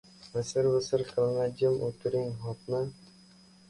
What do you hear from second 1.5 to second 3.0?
jim o‘tiring, xo‘pmi?